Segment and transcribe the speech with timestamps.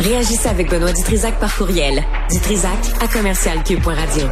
[0.00, 2.04] Réagissez avec Benoît Dutrisac par courriel.
[2.30, 4.26] Dutrisac à commercialcube.radio.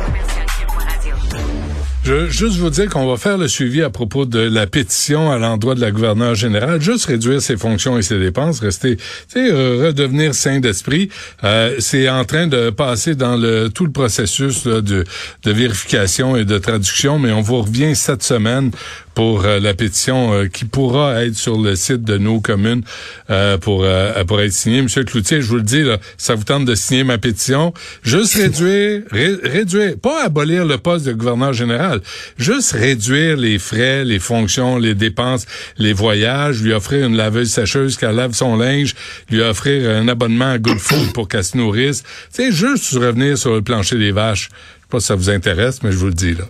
[2.07, 5.33] Je veux juste vous dire qu'on va faire le suivi à propos de la pétition
[5.33, 6.81] à l'endroit de la gouverneure générale.
[6.81, 11.09] Juste réduire ses fonctions et ses dépenses, rester, tu sais, euh, redevenir sain d'esprit.
[11.43, 16.45] Euh, c'est en train de passer dans le tout le processus de, de vérification et
[16.45, 18.71] de traduction, mais on vous revient cette semaine
[19.17, 22.83] pour euh, la pétition euh, qui pourra être sur le site de nos communes
[23.31, 23.85] euh, pour
[24.29, 24.83] pour être signée.
[24.83, 27.73] Monsieur Cloutier, je vous le dis, là, ça vous tente de signer ma pétition.
[28.03, 31.96] Juste réduire, réduire, pas abolir le poste de gouverneur général,
[32.39, 35.47] juste réduire les frais, les fonctions, les dépenses,
[35.79, 38.95] les voyages, lui offrir une laveuse sécheuse qui lave son linge,
[39.31, 42.03] lui offrir un abonnement à Good Food pour qu'elle se nourrisse.
[42.31, 44.49] C'est juste revenir sur le plancher des vaches.
[44.49, 46.45] Je sais pas si ça vous intéresse, mais je vous le dis là.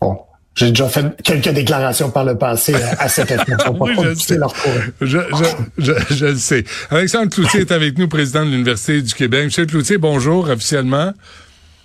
[0.00, 0.18] Bon.
[0.56, 3.52] J'ai déjà fait quelques déclarations par le passé à cette effet.
[3.78, 4.38] oui, je, sais.
[5.00, 5.18] Je, je,
[5.78, 6.64] je, je, le sais.
[6.90, 9.46] Alexandre Cloutier est avec nous, président de l'Université du Québec.
[9.46, 11.12] Monsieur Cloutier, bonjour officiellement.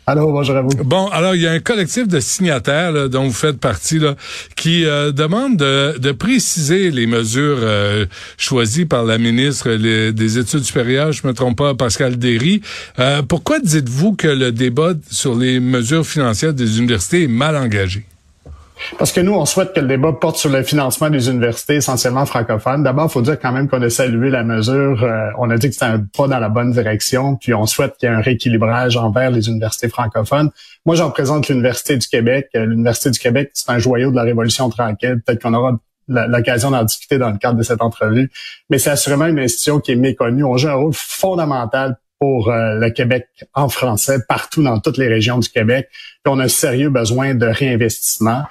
[0.08, 0.70] Allô, bonjour à vous.
[0.84, 4.00] Bon, alors il y a un collectif de signataires dont vous faites partie
[4.56, 8.06] qui euh, demande de, de, préciser les mesures euh,
[8.38, 12.62] choisies par la ministre des Études supérieures, je me trompe pas, Pascal Derry.
[13.00, 18.06] Euh, pourquoi dites-vous que le débat sur les mesures financières des universités est mal engagé?
[18.98, 22.26] Parce que nous, on souhaite que le débat porte sur le financement des universités essentiellement
[22.26, 22.84] francophones.
[22.84, 25.04] D'abord, il faut dire quand même qu'on a salué la mesure.
[25.04, 27.98] Euh, on a dit que c'était un pas dans la bonne direction, puis on souhaite
[27.98, 30.50] qu'il y ait un rééquilibrage envers les universités francophones.
[30.86, 32.50] Moi, j'en représente l'Université du Québec.
[32.56, 35.22] Euh, L'Université du Québec, c'est un joyau de la Révolution tranquille.
[35.26, 38.32] Peut-être qu'on aura l'occasion d'en discuter dans le cadre de cette entrevue.
[38.70, 40.44] Mais c'est assurément une institution qui est méconnue.
[40.44, 45.08] On joue un rôle fondamental pour euh, le Québec en français partout dans toutes les
[45.08, 45.90] régions du Québec.
[45.92, 48.44] Puis on a un sérieux besoin de réinvestissement.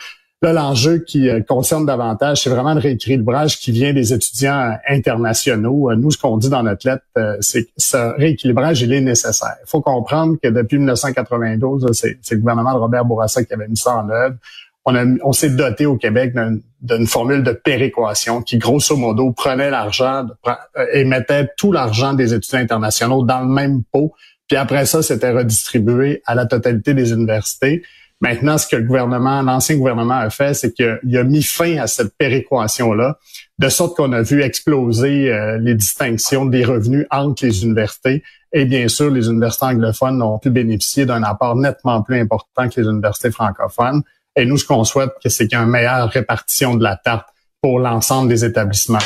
[0.44, 5.90] Là, l'enjeu qui euh, concerne davantage, c'est vraiment le rééquilibrage qui vient des étudiants internationaux.
[5.90, 7.04] Euh, nous, ce qu'on dit dans notre lettre,
[7.40, 9.56] c'est que ce rééquilibrage, il est nécessaire.
[9.62, 13.76] Il faut comprendre que depuis 1992, c'est le gouvernement de Robert Bourassa qui avait mis
[13.76, 14.36] ça en œuvre
[14.84, 16.34] on, on s'est doté au Québec
[16.82, 22.34] d'une formule de péréquation qui, grosso modo, prenait l'argent euh, et mettait tout l'argent des
[22.34, 24.12] étudiants internationaux dans le même pot.
[24.48, 27.82] Puis après ça, c'était redistribué à la totalité des universités.
[28.20, 31.86] Maintenant, ce que le gouvernement, l'ancien gouvernement a fait, c'est qu'il a mis fin à
[31.86, 33.18] cette péréquation-là,
[33.58, 38.22] de sorte qu'on a vu exploser euh, les distinctions des revenus entre les universités.
[38.52, 42.80] Et bien sûr, les universités anglophones ont pu bénéficier d'un apport nettement plus important que
[42.80, 44.02] les universités francophones.
[44.36, 47.28] Et nous, ce qu'on souhaite, c'est qu'il y ait une meilleure répartition de la tarte
[47.60, 48.98] pour l'ensemble des établissements.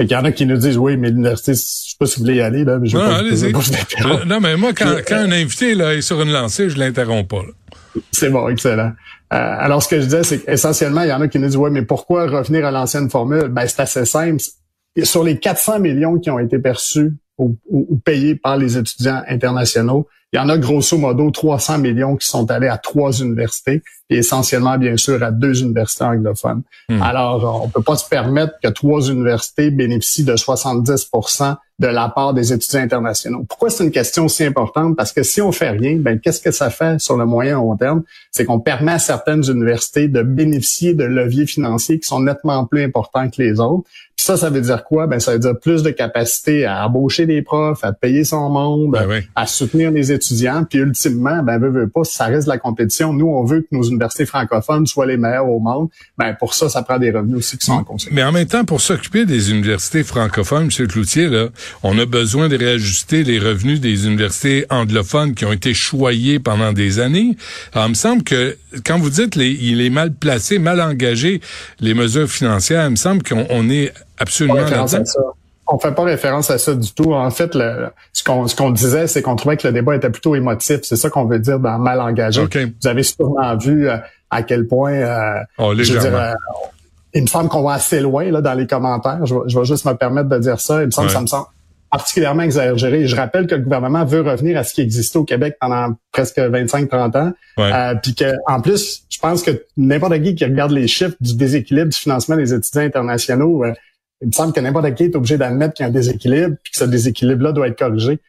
[0.00, 2.16] Et il y en a qui nous disent, oui, mais l'université, je sais pas si
[2.16, 3.22] vous voulez y aller, là, mais je non, pas
[4.24, 7.42] non, mais moi, quand, quand un invité là, est sur une lancée, je l'interromps pas.
[8.12, 8.92] C'est bon, excellent.
[9.32, 11.56] Euh, alors, ce que je disais, c'est qu'essentiellement, il y en a qui nous disent,
[11.56, 13.48] oui, mais pourquoi revenir à l'ancienne formule?
[13.48, 14.42] Ben, c'est assez simple.
[15.02, 17.56] Sur les 400 millions qui ont été perçus ou
[18.04, 22.50] payés par les étudiants internationaux, il y en a grosso modo 300 millions qui sont
[22.50, 26.62] allés à trois universités et essentiellement, bien sûr, à deux universités anglophones.
[26.88, 27.02] Hmm.
[27.02, 32.34] Alors, on peut pas se permettre que trois universités bénéficient de 70% de la part
[32.34, 33.44] des étudiants internationaux.
[33.48, 34.96] Pourquoi c'est une question si importante?
[34.96, 37.54] Parce que si on fait rien, ben qu'est-ce que ça fait sur le moyen et
[37.54, 38.02] long terme?
[38.32, 42.82] C'est qu'on permet à certaines universités de bénéficier de leviers financiers qui sont nettement plus
[42.82, 43.88] importants que les autres.
[44.28, 45.06] Ça, ça veut dire quoi?
[45.06, 48.92] Ben, ça veut dire plus de capacité à embaucher des profs, à payer son monde,
[48.92, 50.66] ben à soutenir les étudiants.
[50.68, 53.14] Puis ultimement, ben, veut, veut pas, ça reste la compétition.
[53.14, 55.88] Nous, on veut que nos universités francophones soient les meilleures au monde.
[56.18, 58.14] Ben, pour ça, ça prend des revenus aussi qui sont en conséquence.
[58.14, 60.86] Mais en même temps, pour s'occuper des universités francophones, M.
[60.88, 61.48] Cloutier, là,
[61.82, 66.74] on a besoin de réajuster les revenus des universités anglophones qui ont été choyés pendant
[66.74, 67.34] des années.
[67.72, 71.40] Alors, il me semble que quand vous dites les, il est mal placé, mal engagé,
[71.80, 74.56] les mesures financières, il me semble qu'on est absolument
[75.66, 77.12] On fait pas référence à ça du tout.
[77.12, 80.10] En fait, le, ce qu'on ce qu'on disait, c'est qu'on trouvait que le débat était
[80.10, 80.80] plutôt émotif.
[80.82, 82.42] C'est ça qu'on veut dire dans mal engagé.
[82.42, 83.96] Vous avez sûrement vu euh,
[84.30, 86.32] à quel point, euh, oh, je euh,
[87.14, 89.24] il me semble qu'on va assez loin là dans les commentaires.
[89.24, 90.82] Je vais, juste me permettre de dire ça.
[90.82, 91.46] Il me semble que ça me semble
[91.90, 93.06] particulièrement exagéré.
[93.06, 96.38] Je rappelle que le gouvernement veut revenir à ce qui existait au Québec pendant presque
[96.38, 97.32] 25-30 ans.
[97.58, 101.36] Euh, puis que, en plus, je pense que n'importe qui qui regarde les chiffres du
[101.36, 103.72] déséquilibre du financement des étudiants internationaux, euh,
[104.20, 106.72] il me semble que n'importe qui est obligé d'admettre qu'il y a un déséquilibre, puis
[106.72, 108.20] que ce déséquilibre-là doit être corrigé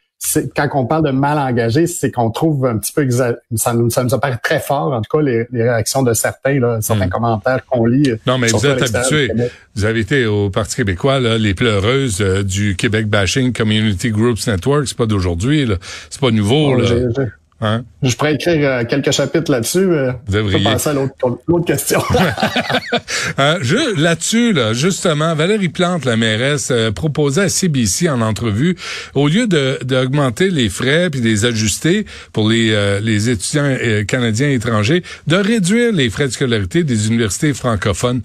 [0.54, 3.34] quand on parle de mal engagé, c'est qu'on trouve un petit peu ça
[3.72, 7.06] nous, ça nous apparaît très fort, en tout cas, les, réactions de certains, là, certains
[7.06, 7.10] hmm.
[7.10, 8.12] commentaires qu'on lit.
[8.26, 9.32] Non, mais vous êtes habitué.
[9.74, 14.46] Vous avez été au Parti québécois, là, les pleureuses euh, du Québec Bashing Community Groups
[14.46, 15.76] Network, c'est pas d'aujourd'hui, là.
[16.10, 16.86] C'est pas nouveau, là.
[17.62, 17.84] Hein?
[18.02, 19.78] Je pourrais écrire euh, quelques chapitres là-dessus.
[19.78, 20.64] Euh, Vous devriez.
[20.64, 22.02] passer à l'autre question.
[23.38, 23.58] euh,
[23.98, 28.76] là-dessus, là, justement, Valérie Plante, la mairesse, euh, proposait à CBC en entrevue,
[29.14, 33.76] au lieu d'augmenter les frais puis de les ajuster pour les, euh, les étudiants
[34.08, 38.22] canadiens et étrangers, de réduire les frais de scolarité des universités francophones.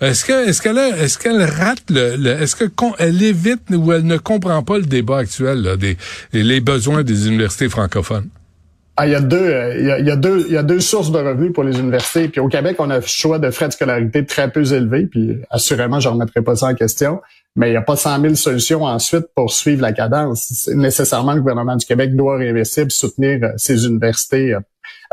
[0.00, 2.66] Est-ce que est-ce qu'elle est-ce qu'elle rate le, est-ce que
[2.98, 5.96] elle évite ou elle ne comprend pas le débat actuel là, des
[6.34, 8.28] les besoins des universités francophones?
[8.98, 11.12] Ah, il y a deux, euh, il y a, deux, il y a deux sources
[11.12, 12.28] de revenus pour les universités.
[12.28, 15.06] Puis au Québec, on a le choix de frais de scolarité très peu élevés.
[15.06, 17.20] Puis assurément, je remettrai pas ça en question.
[17.56, 20.68] Mais il n'y a pas 100 000 solutions ensuite pour suivre la cadence.
[20.74, 24.56] Nécessairement, le gouvernement du Québec doit réinvestir et soutenir euh, ces universités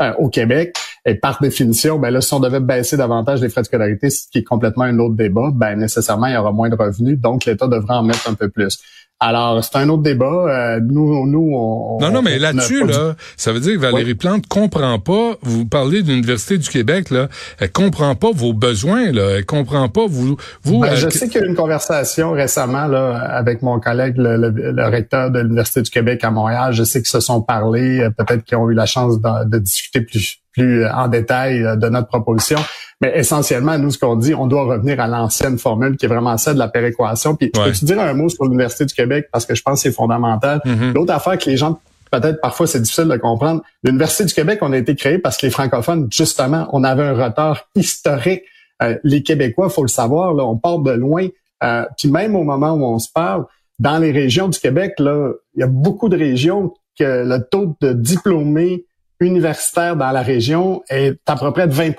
[0.00, 0.74] euh, au Québec.
[1.04, 4.28] Et par définition, ben là, si on devait baisser davantage les frais de scolarité, ce
[4.30, 7.18] qui est complètement un autre débat, ben nécessairement, il y aura moins de revenus.
[7.18, 8.78] Donc, l'État devrait en mettre un peu plus.
[9.26, 10.26] Alors, c'est un autre débat.
[10.26, 14.46] Euh, nous, nous, on, non, non, mais là-dessus, là, ça veut dire que Valérie Plante
[14.48, 15.36] comprend pas.
[15.40, 17.28] Vous parlez de l'université du Québec, là,
[17.58, 19.38] elle comprend pas vos besoins, là.
[19.38, 20.36] Elle comprend pas vous.
[20.62, 24.16] vous ben, je sais qu'il y a eu une conversation récemment là avec mon collègue,
[24.18, 26.74] le, recteur de l'université du Québec à Montréal.
[26.74, 29.58] Je sais qu'ils se sont parlé, euh, peut-être qu'ils ont eu la chance de, de
[29.58, 32.58] discuter plus plus en détail euh, de notre proposition.
[33.00, 36.36] Mais essentiellement, nous, ce qu'on dit, on doit revenir à l'ancienne formule qui est vraiment
[36.38, 37.34] celle de la péréquation.
[37.34, 39.90] Puis, je peux-tu dire un mot sur l'Université du Québec parce que je pense que
[39.90, 40.60] c'est fondamental.
[40.64, 40.94] Mm-hmm.
[40.94, 41.80] L'autre affaire que les gens
[42.20, 43.62] peut-être parfois c'est difficile de comprendre.
[43.82, 47.14] L'Université du Québec, on a été créé parce que les francophones, justement, on avait un
[47.14, 48.42] retard historique.
[48.82, 51.26] Euh, les Québécois, faut le savoir, là, on part de loin.
[51.62, 53.44] Euh, puis même au moment où on se parle,
[53.78, 57.76] dans les régions du Québec, là, il y a beaucoup de régions que le taux
[57.80, 58.84] de diplômés
[59.20, 61.92] universitaires dans la région est à peu près de 20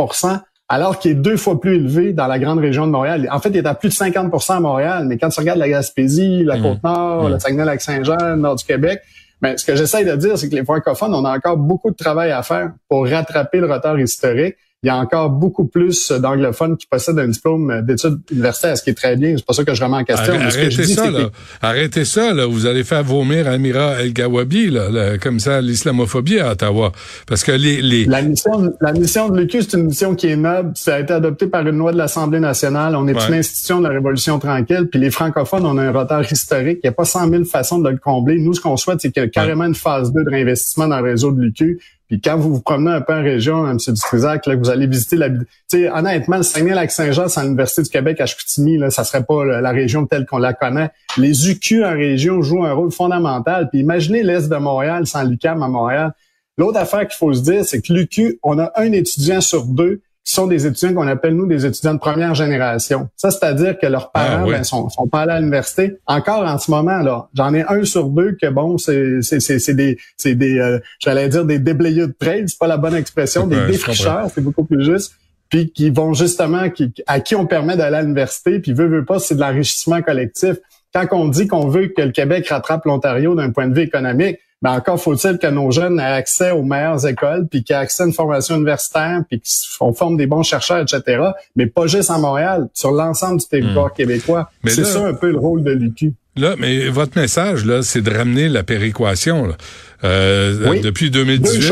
[0.67, 3.27] alors qu'il est deux fois plus élevé dans la grande région de Montréal.
[3.31, 5.69] En fait, il est à plus de 50% à Montréal, mais quand tu regardes la
[5.69, 6.61] Gaspésie, la mmh.
[6.63, 7.33] Côte-Nord, mmh.
[7.33, 9.01] le Saguenay-Lac-Saint-Jean, le nord du Québec,
[9.41, 11.95] ben, ce que j'essaie de dire, c'est que les francophones, on a encore beaucoup de
[11.95, 16.77] travail à faire pour rattraper le retard historique il y a encore beaucoup plus d'anglophones
[16.77, 19.33] qui possèdent un diplôme d'études universitaires, ce qui est très bien.
[19.35, 20.33] C'est pas ça que je remets en question.
[20.35, 21.29] Arrêtez, ça, là.
[21.59, 22.45] Arrêtez ça, là.
[22.45, 26.91] Vous allez faire vomir Amira El Gawabi, là, comme ça, l'islamophobie à Ottawa.
[27.25, 28.05] Parce que les, les...
[28.05, 30.73] La mission, la mission de l'UQ, c'est une mission qui est noble.
[30.75, 32.95] Ça a été adopté par une loi de l'Assemblée nationale.
[32.95, 34.87] On est une institution de la Révolution tranquille.
[34.91, 36.77] Puis les francophones, on a un retard historique.
[36.83, 38.37] Il n'y a pas 100 000 façons de le combler.
[38.37, 40.99] Nous, ce qu'on souhaite, c'est qu'il y ait carrément une phase 2 de réinvestissement dans
[40.99, 43.77] le réseau de l'UQ puis quand vous vous promenez un peu en région, M.
[43.77, 45.29] Dutrisac, là, vous allez visiter la...
[45.29, 49.43] Tu sais, honnêtement, le Saguenay-Lac-Saint-Jean sans l'Université du Québec à Chicoutimi, là, ça serait pas
[49.43, 50.89] la région telle qu'on la connaît.
[51.17, 53.69] Les UQ en région jouent un rôle fondamental.
[53.69, 56.13] Puis imaginez l'Est de Montréal sans l'UQAM à Montréal.
[56.57, 60.01] L'autre affaire qu'il faut se dire, c'est que l'UQ, on a un étudiant sur deux
[60.25, 63.09] qui sont des étudiants qu'on appelle, nous, des étudiants de première génération.
[63.15, 65.97] Ça, c'est-à-dire que leurs ah, parents ben, sont, sont pas allés à l'université.
[66.07, 69.73] Encore en ce moment, là, j'en ai un sur deux que, bon, c'est, c'est, c'est,
[69.75, 73.45] des, c'est des euh, j'allais dire des déblayeux de trade, c'est pas la bonne expression,
[73.45, 75.13] des défricheurs, c'est beaucoup plus juste
[75.49, 79.05] puis qui vont justement, qui, à qui on permet d'aller à l'université, puis veut, veut
[79.05, 80.57] pas, c'est de l'enrichissement collectif.
[80.93, 84.39] Quand on dit qu'on veut que le Québec rattrape l'Ontario d'un point de vue économique,
[84.65, 88.01] ben encore faut-il que nos jeunes aient accès aux meilleures écoles, puis qu'ils aient accès
[88.01, 89.39] à une formation universitaire, puis
[89.77, 91.21] qu'on forme des bons chercheurs, etc.
[91.55, 93.95] Mais pas juste à Montréal, sur l'ensemble du territoire hmm.
[93.95, 94.49] québécois.
[94.65, 96.13] C'est ça un peu le rôle de l'UQ.
[96.35, 99.55] Là, mais votre message, là, c'est de ramener la péréquation.
[100.03, 101.71] Euh, Depuis 2018.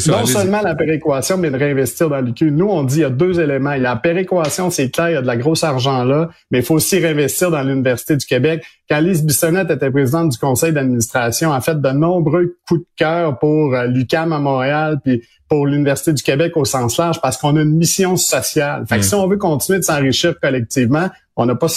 [0.00, 2.50] Ça, non seulement la péréquation, mais de réinvestir dans l'UQ.
[2.50, 3.72] Nous, on dit il y a deux éléments.
[3.72, 6.30] Il y a la péréquation, c'est clair, il y a de la grosse argent là,
[6.50, 8.64] mais il faut aussi réinvestir dans l'Université du Québec.
[8.88, 13.38] Quand Lise Bissonnette était présidente du conseil d'administration, a fait de nombreux coups de cœur
[13.38, 17.56] pour euh, l'UQAM à Montréal, puis pour l'Université du Québec au sens large, parce qu'on
[17.56, 18.84] a une mission sociale.
[18.88, 19.04] Fait que mmh.
[19.04, 21.68] si on veut continuer de s'enrichir collectivement, on n'a pas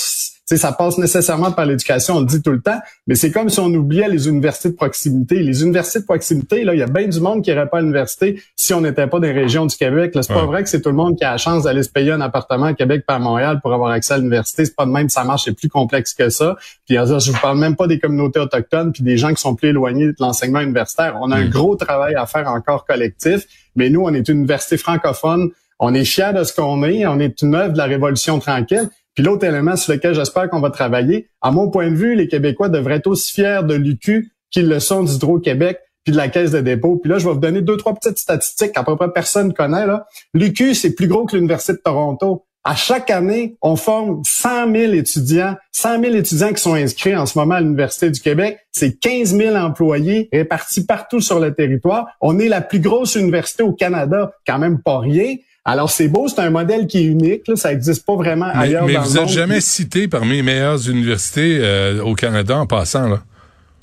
[0.46, 3.60] ça passe nécessairement par l'éducation, on le dit tout le temps, mais c'est comme si
[3.60, 5.40] on oubliait les universités de proximité.
[5.40, 7.82] Les universités de proximité, là, il y a bien du monde qui irait pas à
[7.82, 10.12] l'université si on n'était pas les régions du Québec.
[10.14, 12.12] C'est pas vrai que c'est tout le monde qui a la chance d'aller se payer
[12.12, 14.66] un appartement à Québec par Montréal pour avoir accès à l'université.
[14.66, 16.56] C'est pas de même, ça marche, c'est plus complexe que ça.
[16.86, 19.70] Puis je vous parle même pas des communautés autochtones puis des gens qui sont plus
[19.70, 21.18] éloignés de l'enseignement universitaire.
[21.22, 21.50] On a un mm.
[21.50, 25.50] gros travail à faire encore collectif, mais nous, on est une université francophone.
[25.80, 27.06] On est fiers de ce qu'on est.
[27.08, 28.90] On est une œuvre de la Révolution tranquille.
[29.16, 32.28] Puis l'autre élément sur lequel j'espère qu'on va travailler, à mon point de vue, les
[32.28, 36.52] Québécois devraient être aussi fiers de l'UQ qu'ils le sont d'Hydro-Québec puis de la Caisse
[36.52, 36.98] de dépôt.
[36.98, 39.86] Puis là, je vais vous donner deux, trois petites statistiques qu'à peu près personne connaît.
[40.34, 42.46] L'UQ, c'est plus gros que l'Université de Toronto.
[42.64, 47.26] À chaque année, on forme 100 000 étudiants, 100 000 étudiants qui sont inscrits en
[47.28, 48.60] ce moment à l'Université du Québec.
[48.72, 52.08] C'est 15 000 employés répartis partout sur le territoire.
[52.22, 55.36] On est la plus grosse université au Canada, quand même pas rien.
[55.66, 58.86] Alors c'est beau, c'est un modèle qui est unique, là, ça n'existe pas vraiment ailleurs
[58.86, 63.10] mais dans vous n'êtes jamais cité parmi les meilleures universités euh, au Canada en passant
[63.10, 63.24] là?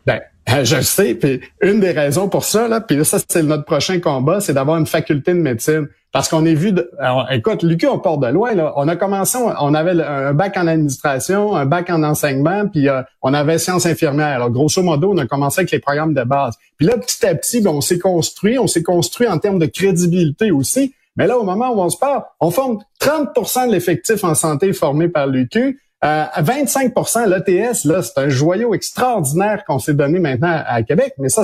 [0.07, 0.21] Ben,
[0.65, 1.15] je le sais.
[1.15, 4.79] Puis une des raisons pour ça, là, puis ça, c'est notre prochain combat, c'est d'avoir
[4.79, 5.89] une faculté de médecine.
[6.13, 8.53] Parce qu'on est vu, de, alors, écoute, Lucu, on part de loin.
[8.53, 8.75] Là.
[8.77, 13.01] On a commencé, on avait un bac en administration, un bac en enseignement, puis euh,
[13.23, 14.27] on avait sciences infirmières.
[14.27, 16.59] Alors, grosso modo, on a commencé avec les programmes de base.
[16.77, 19.65] Puis là, petit à petit, ben, on s'est construit, on s'est construit en termes de
[19.65, 20.95] crédibilité aussi.
[21.17, 24.73] Mais là, au moment où on se parle, on forme 30% de l'effectif en santé
[24.73, 25.79] formé par l'UQ.
[26.05, 31.15] Euh, 25% l'ETS, là, c'est un joyau extraordinaire qu'on s'est donné maintenant à, Québec.
[31.19, 31.43] Mais ça,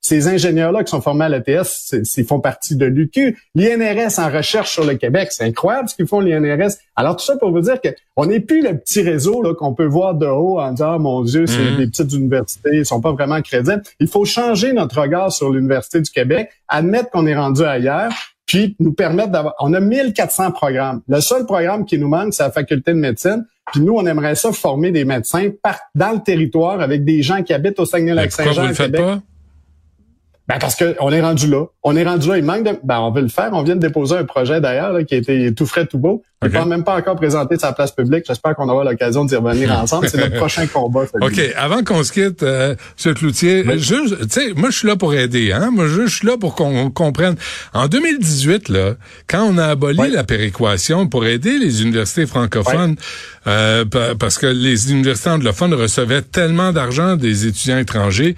[0.00, 3.36] ces ingénieurs-là qui sont formés à l'ETS, ils font partie de l'UQ.
[3.56, 6.74] L'INRS en recherche sur le Québec, c'est incroyable ce qu'ils font l'INRS.
[6.94, 9.86] Alors tout ça pour vous dire qu'on n'est plus le petit réseau là qu'on peut
[9.86, 11.76] voir de haut en disant oh, mon Dieu, c'est mm-hmm.
[11.78, 13.82] des petites universités, ils sont pas vraiment crédibles.
[13.98, 18.12] Il faut changer notre regard sur l'Université du Québec, admettre qu'on est rendu ailleurs
[18.50, 19.54] puis nous permettre d'avoir...
[19.60, 21.02] On a 1400 programmes.
[21.06, 23.46] Le seul programme qui nous manque, c'est la faculté de médecine.
[23.70, 27.44] Puis nous, on aimerait ça former des médecins par, dans le territoire avec des gens
[27.44, 29.00] qui habitent au Saguenay-Lac-Saint-Jean, Québec.
[29.00, 29.22] Pas?
[30.48, 31.66] Ben parce qu'on est rendu là.
[31.82, 32.38] On est rendu là.
[32.38, 32.72] Il manque de.
[32.82, 33.50] Ben on veut le faire.
[33.52, 36.22] On vient de déposer un projet d'ailleurs qui été tout frais, tout beau.
[36.42, 38.24] Il n'est même pas encore présenté sa place publique.
[38.26, 40.08] J'espère qu'on aura l'occasion d'y revenir ensemble.
[40.08, 41.02] C'est notre prochain combat.
[41.20, 41.40] OK.
[41.54, 43.14] Avant qu'on se quitte, euh, M.
[43.14, 43.78] Cloutier, tu
[44.30, 45.52] sais, moi je suis là pour aider.
[45.52, 45.70] Hein?
[45.70, 47.36] Moi je suis là pour qu'on comprenne.
[47.74, 48.94] En 2018, là,
[49.28, 52.96] quand on a aboli la péréquation pour aider les universités francophones,
[53.46, 53.84] euh,
[54.18, 58.34] parce que les universités anglophones recevaient tellement d'argent des étudiants étrangers,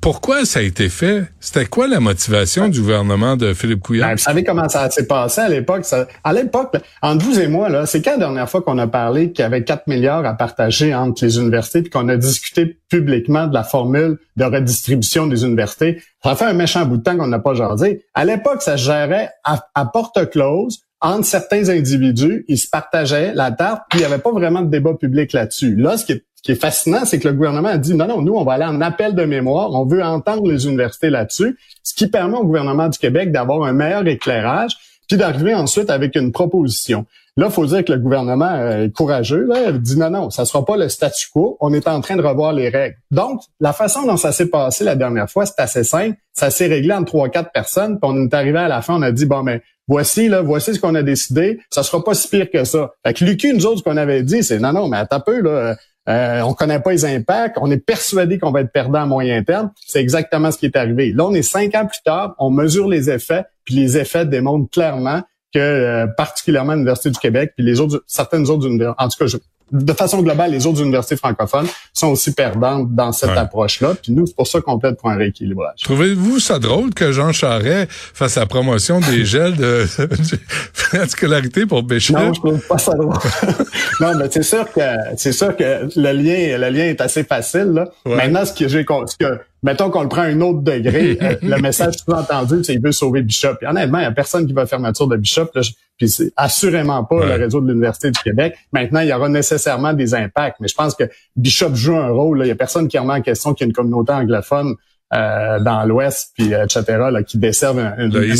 [0.00, 1.24] pourquoi ça a été fait?
[1.40, 4.08] C'était quoi la motivation du gouvernement de Philippe Couillard?
[4.08, 5.84] Ben, vous savez comment ça s'est passé à l'époque?
[6.24, 9.32] À l'époque, entre vous et moi, là, c'est quand la dernière fois qu'on a parlé
[9.32, 13.46] qu'il y avait 4 milliards à partager entre les universités puis qu'on a discuté publiquement
[13.46, 16.02] de la formule de redistribution des universités?
[16.24, 18.04] Ça fait un méchant bout de temps qu'on n'a pas jasé.
[18.14, 23.32] À l'époque, ça se gérait à, à porte close entre certains individus, ils se partageaient
[23.34, 25.74] la tarte, puis il n'y avait pas vraiment de débat public là-dessus.
[25.74, 28.06] Là, ce qui est ce qui est fascinant, c'est que le gouvernement a dit non,
[28.06, 31.58] non, nous, on va aller en appel de mémoire, on veut entendre les universités là-dessus,
[31.82, 34.72] ce qui permet au gouvernement du Québec d'avoir un meilleur éclairage,
[35.06, 37.04] puis d'arriver ensuite avec une proposition.
[37.36, 39.44] Là, il faut dire que le gouvernement est courageux.
[39.44, 41.58] Là, il dit non, non, ça sera pas le statu quo.
[41.60, 42.96] On est en train de revoir les règles.
[43.10, 46.16] Donc, la façon dont ça s'est passé la dernière fois, c'est assez simple.
[46.32, 48.00] Ça s'est réglé en trois, quatre personnes.
[48.00, 50.40] Puis on est arrivé à la fin, on a dit bon, mais ben, voici là,
[50.40, 51.60] voici ce qu'on a décidé.
[51.68, 52.92] Ça sera pas si pire que ça.
[53.04, 55.20] Fait que l'UQ, nous autres, ce qu'on avait dit, c'est non, non, mais attends un
[55.20, 55.76] peu là.
[56.10, 57.56] Euh, on connaît pas les impacts.
[57.60, 59.70] On est persuadé qu'on va être perdant à moyen terme.
[59.86, 61.12] C'est exactement ce qui est arrivé.
[61.12, 62.34] Là, on est cinq ans plus tard.
[62.38, 65.22] On mesure les effets, puis les effets démontrent clairement
[65.54, 69.26] que euh, particulièrement l'Université du Québec, puis les autres, certaines autres universités, en tout cas,
[69.26, 69.36] je,
[69.72, 73.94] de façon globale, les autres universités francophones sont aussi perdantes dans cette approche-là.
[74.00, 75.80] Puis nous, c'est pour ça qu'on plaide pour un rééquilibrage.
[75.82, 79.86] Trouvez-vous ça drôle que Jean Charest fasse la promotion des gels de,
[80.92, 82.16] de scolarité pour Béchel?
[82.16, 83.14] Non, je trouve pas ça drôle.
[84.00, 84.80] non, mais c'est sûr que
[85.16, 87.72] c'est sûr que le lien, le lien est assez facile.
[87.72, 87.88] Là.
[88.04, 91.34] Maintenant, ce que j'ai ce que mettons qu'on le prend à un autre degré, euh,
[91.42, 93.54] le message sous-entendu, c'est qu'il veut sauver Bishop.
[93.62, 95.48] Et honnêtement, il n'y a personne qui va faire fermeture de Bishop.
[95.54, 95.62] Là,
[95.96, 98.54] puis c'est assurément pas le réseau de l'Université du Québec.
[98.72, 101.04] Maintenant, il y aura nécessairement des impacts, mais je pense que
[101.36, 102.40] Bishop joue un rôle.
[102.44, 104.76] Il y a personne qui remet en question qu'il y a une communauté anglophone
[105.12, 108.32] euh, dans l'Ouest, puis euh, etc., là, qui desserve une, une,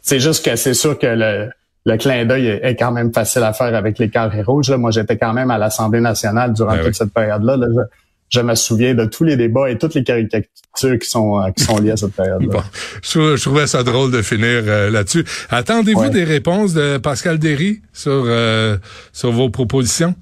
[0.00, 1.50] C'est juste que c'est sûr que le,
[1.84, 4.70] le clin d'œil est, quand même facile à faire avec les carrés rouges.
[4.70, 4.78] Là.
[4.78, 7.56] Moi, j'étais quand même à l'Assemblée nationale durant ben toute cette période-là.
[7.56, 7.66] là
[8.32, 11.64] je me souviens de tous les débats et toutes les caricatures qui sont euh, qui
[11.64, 12.42] sont liées à cette période.
[12.46, 12.62] Bon,
[13.02, 15.24] je, trouvais ça drôle de finir euh, là-dessus.
[15.50, 18.78] Attendez-vous des réponses de Pascal Derry sur euh,
[19.12, 20.14] sur vos propositions?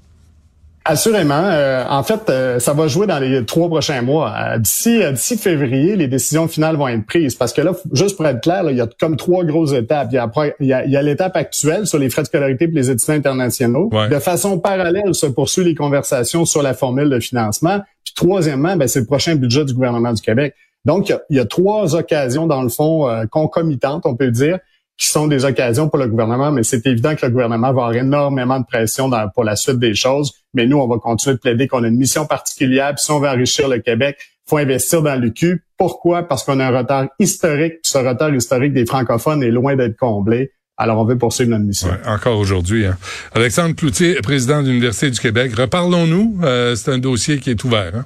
[0.83, 1.43] Assurément.
[1.45, 4.33] Euh, en fait, euh, ça va jouer dans les trois prochains mois.
[4.35, 7.35] Euh, d'ici d'ici février, les décisions finales vont être prises.
[7.35, 10.07] Parce que là, juste pour être clair, il y a comme trois grosses étapes.
[10.11, 12.27] Il y a, il y a, il y a l'étape actuelle sur les frais de
[12.27, 13.91] scolarité pour les étudiants internationaux.
[14.09, 17.81] De façon parallèle, se poursuivent les conversations sur la formule de financement.
[18.03, 20.55] Puis troisièmement, ben, c'est le prochain budget du gouvernement du Québec.
[20.83, 24.31] Donc, il y a, il y a trois occasions, dans le fond, concomitantes, on peut
[24.31, 24.57] dire,
[24.97, 27.93] qui sont des occasions pour le gouvernement, mais c'est évident que le gouvernement va avoir
[27.93, 30.31] énormément de pression dans, pour la suite des choses.
[30.53, 32.93] Mais nous, on va continuer de plaider qu'on a une mission particulière.
[32.95, 35.63] Puis si on veut enrichir le Québec, faut investir dans l'UQ.
[35.77, 36.27] Pourquoi?
[36.27, 37.81] Parce qu'on a un retard historique.
[37.81, 40.51] Puis ce retard historique des francophones est loin d'être comblé.
[40.77, 41.89] Alors, on veut poursuivre notre mission.
[42.05, 42.85] encore aujourd'hui.
[42.85, 42.97] Hein.
[43.33, 45.53] Alexandre Cloutier, président de l'Université du Québec.
[45.55, 46.39] Reparlons-nous.
[46.43, 47.95] Euh, c'est un dossier qui est ouvert.
[47.95, 48.05] Hein?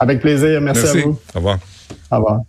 [0.00, 0.60] Avec plaisir.
[0.60, 1.18] Merci, Merci, à vous.
[1.34, 1.58] Au revoir.
[2.10, 2.40] Au revoir.